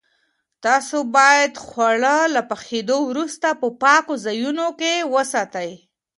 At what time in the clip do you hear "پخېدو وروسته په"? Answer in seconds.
2.49-3.67